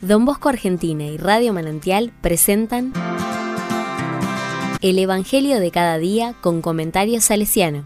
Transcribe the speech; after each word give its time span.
Don 0.00 0.24
Bosco 0.24 0.48
Argentina 0.48 1.04
y 1.04 1.18
Radio 1.18 1.52
Manantial 1.52 2.10
presentan 2.22 2.94
El 4.80 4.98
Evangelio 4.98 5.60
de 5.60 5.70
cada 5.70 5.98
día 5.98 6.34
con 6.40 6.62
comentarios 6.62 7.24
salesiano. 7.24 7.84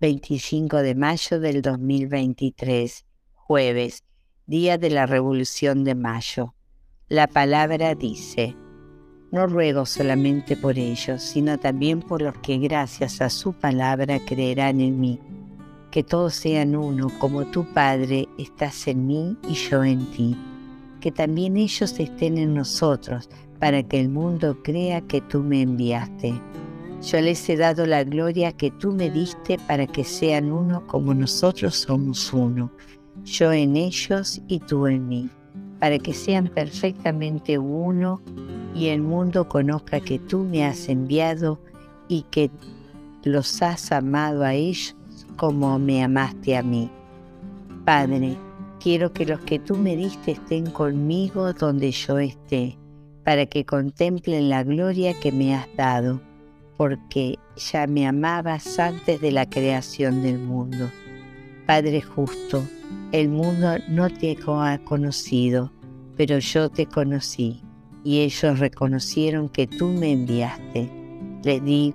...25 0.00 0.82
de 0.82 0.94
mayo 0.94 1.40
del 1.40 1.62
2023, 1.62 3.06
jueves, 3.32 4.04
día 4.44 4.76
de 4.76 4.90
la 4.90 5.06
Revolución 5.06 5.82
de 5.84 5.94
Mayo. 5.94 6.54
La 7.08 7.26
palabra 7.26 7.94
dice... 7.94 8.54
No 9.34 9.48
ruego 9.48 9.84
solamente 9.84 10.56
por 10.56 10.78
ellos, 10.78 11.20
sino 11.20 11.58
también 11.58 12.00
por 12.02 12.22
los 12.22 12.36
que 12.38 12.56
gracias 12.58 13.20
a 13.20 13.28
su 13.28 13.52
palabra 13.52 14.20
creerán 14.24 14.80
en 14.80 15.00
mí. 15.00 15.18
Que 15.90 16.04
todos 16.04 16.36
sean 16.36 16.76
uno, 16.76 17.08
como 17.18 17.44
tu 17.46 17.64
Padre 17.64 18.28
estás 18.38 18.86
en 18.86 19.08
mí 19.08 19.36
y 19.48 19.54
yo 19.54 19.82
en 19.82 20.06
ti. 20.12 20.36
Que 21.00 21.10
también 21.10 21.56
ellos 21.56 21.98
estén 21.98 22.38
en 22.38 22.54
nosotros, 22.54 23.28
para 23.58 23.82
que 23.82 23.98
el 23.98 24.08
mundo 24.08 24.56
crea 24.62 25.00
que 25.00 25.20
tú 25.20 25.42
me 25.42 25.62
enviaste. 25.62 26.32
Yo 27.02 27.20
les 27.20 27.48
he 27.48 27.56
dado 27.56 27.86
la 27.86 28.04
gloria 28.04 28.52
que 28.52 28.70
tú 28.70 28.92
me 28.92 29.10
diste 29.10 29.58
para 29.66 29.88
que 29.88 30.04
sean 30.04 30.52
uno 30.52 30.86
como 30.86 31.12
nosotros 31.12 31.74
somos 31.74 32.32
uno. 32.32 32.70
Yo 33.24 33.52
en 33.52 33.74
ellos 33.74 34.40
y 34.46 34.60
tú 34.60 34.86
en 34.86 35.08
mí, 35.08 35.28
para 35.80 35.98
que 35.98 36.14
sean 36.14 36.46
perfectamente 36.46 37.58
uno 37.58 38.22
y 38.74 38.88
el 38.88 39.02
mundo 39.02 39.48
conozca 39.48 40.00
que 40.00 40.18
tú 40.18 40.40
me 40.40 40.64
has 40.64 40.88
enviado 40.88 41.60
y 42.08 42.22
que 42.30 42.50
los 43.22 43.62
has 43.62 43.92
amado 43.92 44.42
a 44.44 44.54
ellos 44.54 44.96
como 45.36 45.78
me 45.78 46.02
amaste 46.02 46.56
a 46.56 46.62
mí. 46.62 46.90
Padre, 47.84 48.36
quiero 48.80 49.12
que 49.12 49.26
los 49.26 49.40
que 49.40 49.58
tú 49.58 49.76
me 49.76 49.96
diste 49.96 50.32
estén 50.32 50.66
conmigo 50.66 51.52
donde 51.52 51.90
yo 51.92 52.18
esté, 52.18 52.76
para 53.24 53.46
que 53.46 53.64
contemplen 53.64 54.48
la 54.48 54.64
gloria 54.64 55.18
que 55.18 55.32
me 55.32 55.54
has 55.54 55.68
dado, 55.76 56.20
porque 56.76 57.38
ya 57.56 57.86
me 57.86 58.06
amabas 58.06 58.78
antes 58.78 59.20
de 59.20 59.32
la 59.32 59.48
creación 59.48 60.22
del 60.22 60.38
mundo. 60.38 60.90
Padre 61.66 62.02
justo, 62.02 62.62
el 63.12 63.28
mundo 63.28 63.76
no 63.88 64.10
te 64.10 64.36
ha 64.46 64.78
conocido, 64.84 65.72
pero 66.16 66.38
yo 66.38 66.68
te 66.68 66.86
conocí 66.86 67.63
y 68.04 68.20
ellos 68.20 68.58
reconocieron 68.58 69.48
que 69.48 69.66
tú 69.66 69.88
me 69.88 70.12
enviaste. 70.12 70.90
Les 71.42 71.64
di 71.64 71.94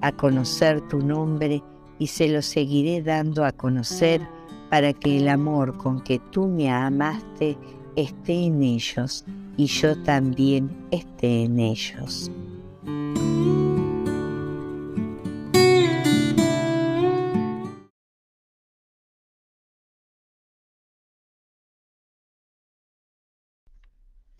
a 0.00 0.12
conocer 0.12 0.80
tu 0.88 1.00
nombre 1.00 1.62
y 1.98 2.06
se 2.06 2.28
lo 2.28 2.42
seguiré 2.42 3.02
dando 3.02 3.44
a 3.44 3.52
conocer 3.52 4.20
para 4.70 4.92
que 4.92 5.18
el 5.18 5.28
amor 5.28 5.76
con 5.76 6.00
que 6.00 6.18
tú 6.30 6.46
me 6.46 6.70
amaste 6.70 7.58
esté 7.96 8.46
en 8.46 8.62
ellos 8.62 9.24
y 9.56 9.66
yo 9.66 10.00
también 10.02 10.70
esté 10.90 11.44
en 11.44 11.60
ellos. 11.60 12.30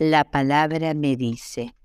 La 0.05 0.25
palabra 0.25 0.95
me 0.95 1.14
dice. 1.14 1.77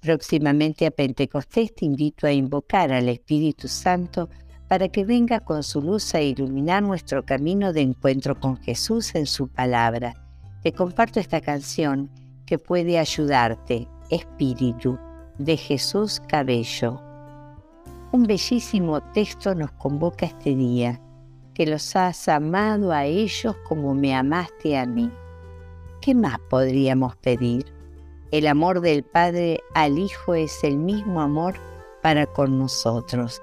Próximamente 0.00 0.86
a 0.86 0.90
Pentecostés 0.90 1.74
te 1.74 1.84
invito 1.84 2.26
a 2.26 2.32
invocar 2.32 2.90
al 2.90 3.10
Espíritu 3.10 3.68
Santo 3.68 4.30
para 4.66 4.88
que 4.88 5.04
venga 5.04 5.40
con 5.40 5.62
su 5.62 5.82
luz 5.82 6.14
a 6.14 6.22
iluminar 6.22 6.82
nuestro 6.82 7.22
camino 7.22 7.74
de 7.74 7.82
encuentro 7.82 8.40
con 8.40 8.56
Jesús 8.56 9.14
en 9.14 9.26
su 9.26 9.48
palabra. 9.48 10.14
Te 10.62 10.72
comparto 10.72 11.20
esta 11.20 11.42
canción 11.42 12.08
que 12.46 12.58
puede 12.58 12.98
ayudarte, 12.98 13.86
Espíritu, 14.08 14.98
de 15.36 15.58
Jesús 15.58 16.18
Cabello. 16.28 16.98
Un 18.10 18.22
bellísimo 18.22 19.02
texto 19.12 19.54
nos 19.54 19.70
convoca 19.72 20.24
este 20.24 20.54
día, 20.54 20.98
que 21.52 21.66
los 21.66 21.94
has 21.94 22.26
amado 22.26 22.90
a 22.90 23.04
ellos 23.04 23.54
como 23.68 23.94
me 23.94 24.14
amaste 24.14 24.78
a 24.78 24.86
mí. 24.86 25.10
¿Qué 26.00 26.14
más 26.14 26.38
podríamos 26.48 27.14
pedir? 27.16 27.66
El 28.30 28.46
amor 28.46 28.80
del 28.80 29.02
Padre 29.02 29.60
al 29.74 29.98
Hijo 29.98 30.34
es 30.34 30.64
el 30.64 30.78
mismo 30.78 31.20
amor 31.20 31.56
para 32.02 32.24
con 32.24 32.58
nosotros. 32.58 33.42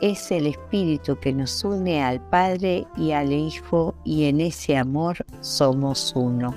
Es 0.00 0.30
el 0.30 0.46
Espíritu 0.46 1.18
que 1.18 1.34
nos 1.34 1.62
une 1.64 2.02
al 2.02 2.26
Padre 2.30 2.86
y 2.96 3.10
al 3.10 3.30
Hijo 3.30 3.94
y 4.06 4.24
en 4.24 4.40
ese 4.40 4.78
amor 4.78 5.18
somos 5.42 6.14
uno. 6.16 6.54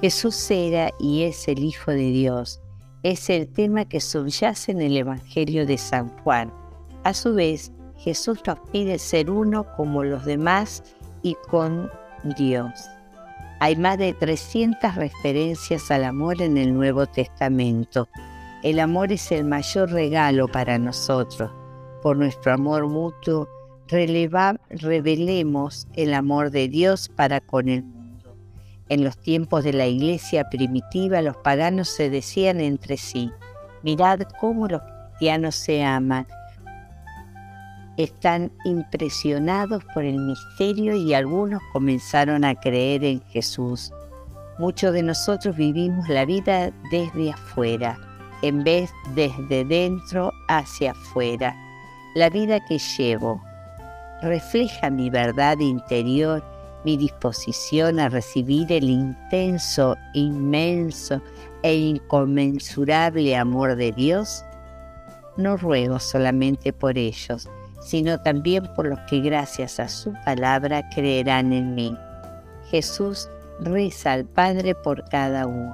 Jesús 0.00 0.50
era 0.50 0.90
y 0.98 1.24
es 1.24 1.46
el 1.46 1.58
Hijo 1.58 1.90
de 1.90 2.10
Dios. 2.10 2.62
Es 3.02 3.28
el 3.28 3.48
tema 3.48 3.84
que 3.84 4.00
subyace 4.00 4.72
en 4.72 4.80
el 4.80 4.96
Evangelio 4.96 5.66
de 5.66 5.76
San 5.76 6.08
Juan. 6.22 6.50
A 7.04 7.12
su 7.12 7.34
vez, 7.34 7.70
Jesús 7.98 8.40
nos 8.46 8.58
pide 8.70 8.98
ser 8.98 9.30
uno 9.30 9.66
como 9.76 10.04
los 10.04 10.24
demás 10.24 10.82
y 11.22 11.34
con 11.50 11.90
Dios. 12.38 12.72
Hay 13.62 13.76
más 13.76 13.98
de 13.98 14.14
300 14.14 14.94
referencias 14.94 15.90
al 15.90 16.04
amor 16.04 16.40
en 16.40 16.56
el 16.56 16.72
Nuevo 16.72 17.04
Testamento. 17.04 18.08
El 18.62 18.80
amor 18.80 19.12
es 19.12 19.30
el 19.32 19.44
mayor 19.44 19.92
regalo 19.92 20.48
para 20.48 20.78
nosotros. 20.78 21.50
Por 22.02 22.16
nuestro 22.16 22.54
amor 22.54 22.88
mutuo, 22.88 23.50
revelemos 23.86 25.86
el 25.92 26.14
amor 26.14 26.50
de 26.50 26.68
Dios 26.68 27.10
para 27.14 27.42
con 27.42 27.68
el 27.68 27.82
mundo. 27.82 28.34
En 28.88 29.04
los 29.04 29.18
tiempos 29.18 29.62
de 29.62 29.74
la 29.74 29.86
iglesia 29.86 30.48
primitiva, 30.48 31.20
los 31.20 31.36
paganos 31.36 31.90
se 31.90 32.08
decían 32.08 32.62
entre 32.62 32.96
sí, 32.96 33.30
mirad 33.82 34.20
cómo 34.40 34.68
los 34.68 34.80
cristianos 34.80 35.54
se 35.54 35.84
aman 35.84 36.26
están 38.04 38.52
impresionados 38.64 39.84
por 39.94 40.04
el 40.04 40.18
misterio 40.18 40.94
y 40.94 41.14
algunos 41.14 41.60
comenzaron 41.72 42.44
a 42.44 42.54
creer 42.54 43.04
en 43.04 43.20
Jesús. 43.28 43.92
Muchos 44.58 44.92
de 44.92 45.02
nosotros 45.02 45.56
vivimos 45.56 46.08
la 46.08 46.24
vida 46.24 46.70
desde 46.90 47.32
afuera, 47.32 47.98
en 48.42 48.62
vez 48.62 48.90
desde 49.14 49.64
dentro 49.64 50.32
hacia 50.48 50.92
afuera. 50.92 51.56
La 52.14 52.28
vida 52.28 52.60
que 52.66 52.78
llevo 52.78 53.40
refleja 54.22 54.90
mi 54.90 55.08
verdad 55.10 55.58
interior, 55.60 56.44
mi 56.84 56.96
disposición 56.96 58.00
a 58.00 58.08
recibir 58.08 58.70
el 58.72 58.90
intenso, 58.90 59.96
inmenso 60.14 61.22
e 61.62 61.74
inconmensurable 61.74 63.36
amor 63.36 63.76
de 63.76 63.92
Dios. 63.92 64.44
No 65.36 65.56
ruego 65.56 65.98
solamente 65.98 66.72
por 66.72 66.98
ellos, 66.98 67.48
sino 67.80 68.20
también 68.20 68.64
por 68.76 68.86
los 68.86 68.98
que 69.08 69.20
gracias 69.20 69.80
a 69.80 69.88
su 69.88 70.12
palabra 70.24 70.88
creerán 70.90 71.52
en 71.52 71.74
mí. 71.74 71.96
Jesús 72.70 73.28
reza 73.60 74.12
al 74.12 74.24
Padre 74.24 74.74
por 74.74 75.04
cada 75.08 75.46
uno. 75.46 75.72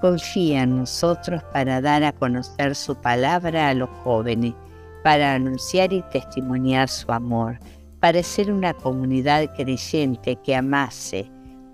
Confía 0.00 0.62
en 0.62 0.78
nosotros 0.78 1.42
para 1.52 1.80
dar 1.80 2.04
a 2.04 2.12
conocer 2.12 2.74
su 2.74 2.94
palabra 2.96 3.68
a 3.68 3.74
los 3.74 3.90
jóvenes, 4.02 4.54
para 5.02 5.34
anunciar 5.34 5.92
y 5.92 6.02
testimoniar 6.02 6.88
su 6.88 7.10
amor, 7.12 7.58
para 8.00 8.22
ser 8.22 8.52
una 8.52 8.74
comunidad 8.74 9.54
creyente 9.54 10.36
que 10.36 10.56
amase, 10.56 11.30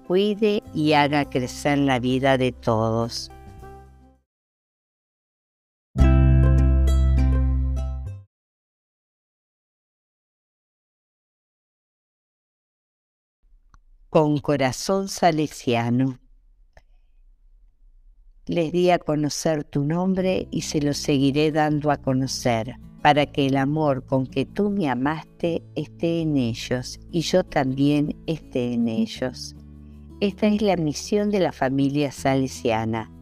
cuide 0.07 0.63
y 0.75 0.93
haga 0.93 1.25
crecer 1.25 1.79
la 1.79 1.99
vida 1.99 2.37
de 2.37 2.53
todos. 2.53 3.31
Con 14.10 14.38
corazón 14.38 15.06
salesiano. 15.06 16.19
Les 18.46 18.72
di 18.72 18.90
a 18.90 18.99
conocer 18.99 19.64
tu 19.64 19.84
nombre 19.84 20.49
y 20.50 20.62
se 20.62 20.81
lo 20.81 20.94
seguiré 20.94 21.52
dando 21.52 21.90
a 21.90 21.99
conocer, 21.99 22.76
para 23.02 23.26
que 23.26 23.46
el 23.46 23.58
amor 23.58 24.06
con 24.06 24.26
que 24.26 24.46
tú 24.46 24.70
me 24.70 24.88
amaste 24.88 25.62
esté 25.75 26.22
en 26.22 26.38
ellos 26.38 26.99
y 27.10 27.20
yo 27.20 27.44
también 27.44 28.16
esté 28.26 28.72
en 28.72 28.88
ellos. 28.88 29.55
Esta 30.20 30.46
es 30.46 30.62
la 30.62 30.76
misión 30.76 31.31
de 31.31 31.40
la 31.40 31.52
familia 31.52 32.10
salesiana, 32.10 33.12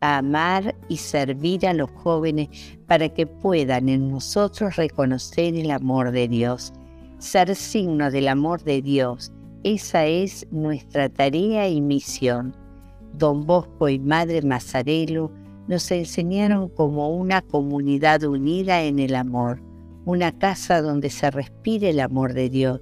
amar 0.00 0.76
y 0.90 0.98
servir 0.98 1.66
a 1.66 1.72
los 1.72 1.90
jóvenes 1.90 2.50
para 2.86 3.08
que 3.08 3.26
puedan 3.26 3.88
en 3.88 4.10
nosotros 4.10 4.76
reconocer 4.76 5.54
el 5.54 5.70
amor 5.70 6.10
de 6.10 6.28
Dios, 6.28 6.74
ser 7.18 7.56
signo 7.56 8.10
del 8.10 8.28
amor 8.28 8.62
de 8.62 8.82
Dios 8.82 9.32
esa 9.64 10.04
es 10.04 10.46
nuestra 10.50 11.08
tarea 11.08 11.68
y 11.68 11.80
misión. 11.80 12.54
Don 13.14 13.46
Bosco 13.46 13.88
y 13.88 13.98
Madre 13.98 14.42
Mazarelo 14.42 15.32
nos 15.68 15.90
enseñaron 15.90 16.68
como 16.68 17.16
una 17.16 17.40
comunidad 17.40 18.22
unida 18.24 18.82
en 18.82 18.98
el 18.98 19.14
amor, 19.14 19.62
una 20.04 20.32
casa 20.38 20.82
donde 20.82 21.08
se 21.08 21.30
respire 21.30 21.90
el 21.90 22.00
amor 22.00 22.34
de 22.34 22.50
Dios, 22.50 22.80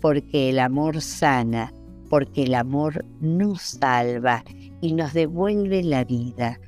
porque 0.00 0.48
el 0.48 0.58
amor 0.58 1.02
sana, 1.02 1.72
porque 2.08 2.44
el 2.44 2.54
amor 2.54 3.04
nos 3.20 3.60
salva 3.60 4.42
y 4.80 4.94
nos 4.94 5.12
devuelve 5.12 5.82
la 5.82 6.04
vida. 6.04 6.58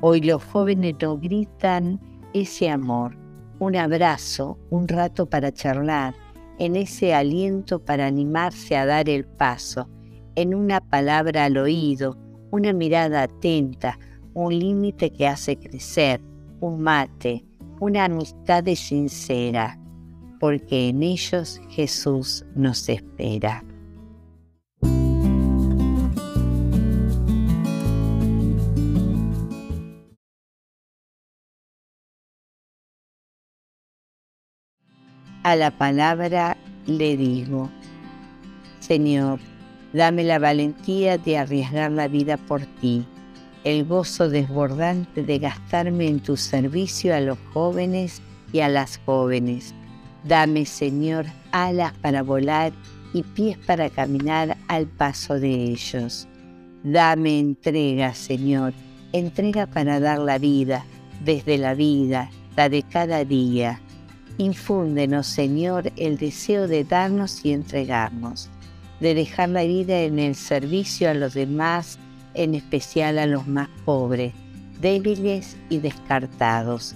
Hoy 0.00 0.20
los 0.20 0.44
jóvenes 0.44 0.94
nos 1.02 1.20
gritan 1.20 2.00
ese 2.34 2.70
amor, 2.70 3.16
un 3.58 3.74
abrazo, 3.74 4.58
un 4.70 4.86
rato 4.86 5.26
para 5.26 5.50
charlar, 5.50 6.14
en 6.58 6.76
ese 6.76 7.14
aliento 7.14 7.84
para 7.84 8.06
animarse 8.06 8.76
a 8.76 8.86
dar 8.86 9.08
el 9.08 9.24
paso, 9.24 9.88
en 10.34 10.54
una 10.54 10.80
palabra 10.80 11.44
al 11.44 11.56
oído, 11.56 12.16
una 12.50 12.72
mirada 12.72 13.22
atenta, 13.22 13.98
un 14.34 14.58
límite 14.58 15.10
que 15.10 15.26
hace 15.26 15.56
crecer, 15.56 16.20
un 16.60 16.80
mate, 16.80 17.44
una 17.80 18.04
amistad 18.04 18.64
sincera, 18.74 19.78
porque 20.40 20.88
en 20.88 21.02
ellos 21.02 21.60
Jesús 21.70 22.44
nos 22.54 22.88
espera. 22.88 23.64
A 35.48 35.56
la 35.56 35.70
palabra 35.70 36.58
le 36.86 37.16
digo, 37.16 37.70
Señor, 38.80 39.40
dame 39.94 40.22
la 40.22 40.38
valentía 40.38 41.16
de 41.16 41.38
arriesgar 41.38 41.90
la 41.90 42.06
vida 42.06 42.36
por 42.36 42.66
ti 42.82 43.06
el 43.64 43.86
gozo 43.86 44.28
desbordante 44.28 45.22
de 45.22 45.38
gastarme 45.38 46.06
en 46.06 46.20
tu 46.20 46.36
servicio 46.36 47.14
a 47.14 47.20
los 47.20 47.38
jóvenes 47.54 48.20
y 48.52 48.60
a 48.60 48.68
las 48.68 49.00
jóvenes. 49.06 49.74
Dame, 50.22 50.66
Señor, 50.66 51.24
alas 51.52 51.94
para 52.02 52.22
volar 52.22 52.74
y 53.14 53.22
pies 53.22 53.56
para 53.56 53.88
caminar 53.88 54.54
al 54.68 54.86
paso 54.86 55.40
de 55.40 55.50
ellos. 55.50 56.28
Dame 56.84 57.40
entrega, 57.40 58.12
Señor, 58.12 58.74
entrega 59.14 59.66
para 59.66 59.98
dar 59.98 60.18
la 60.18 60.36
vida, 60.36 60.84
desde 61.24 61.56
la 61.56 61.72
vida, 61.72 62.28
la 62.54 62.68
de 62.68 62.82
cada 62.82 63.24
día. 63.24 63.80
Infúndenos, 64.38 65.26
Señor, 65.26 65.92
el 65.96 66.16
deseo 66.16 66.68
de 66.68 66.84
darnos 66.84 67.44
y 67.44 67.52
entregarnos, 67.52 68.48
de 69.00 69.14
dejar 69.14 69.48
la 69.48 69.64
vida 69.64 70.00
en 70.02 70.20
el 70.20 70.36
servicio 70.36 71.10
a 71.10 71.14
los 71.14 71.34
demás 71.34 71.98
en 72.34 72.54
especial 72.54 73.18
a 73.18 73.26
los 73.26 73.48
más 73.48 73.68
pobres, 73.84 74.32
débiles 74.80 75.56
y 75.68 75.78
descartados. 75.78 76.94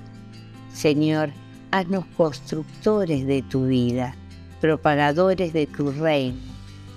Señor, 0.72 1.30
haznos 1.72 2.04
constructores 2.16 3.26
de 3.26 3.42
tu 3.42 3.66
vida, 3.66 4.14
propagadores 4.60 5.52
de 5.52 5.66
tu 5.66 5.90
reino. 5.90 6.38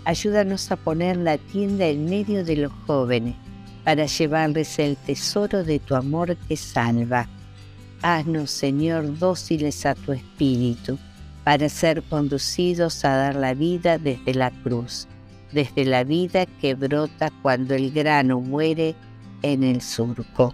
Ayúdanos 0.05 0.71
a 0.71 0.75
poner 0.75 1.17
la 1.17 1.39
tienda 1.39 1.87
en 1.87 2.05
medio 2.05 2.45
de 2.45 2.57
los 2.57 2.71
jóvenes 2.85 3.35
para 3.83 4.05
llevarles 4.05 4.77
el 4.77 4.95
tesoro 4.95 5.63
de 5.63 5.79
tu 5.79 5.95
amor 5.95 6.37
que 6.47 6.55
salva. 6.55 7.27
Haznos, 8.07 8.51
Señor, 8.51 9.17
dóciles 9.17 9.83
a 9.87 9.95
tu 9.95 10.11
espíritu 10.11 10.99
para 11.43 11.67
ser 11.69 12.03
conducidos 12.03 13.03
a 13.03 13.15
dar 13.15 13.35
la 13.35 13.55
vida 13.55 13.97
desde 13.97 14.35
la 14.35 14.51
cruz 14.51 15.07
desde 15.55 15.85
la 15.85 16.03
vida 16.03 16.45
que 16.45 16.75
brota 16.75 17.31
cuando 17.41 17.73
el 17.73 17.91
grano 17.91 18.41
muere 18.41 18.93
en 19.41 19.63
el 19.63 19.81
surco. 19.81 20.53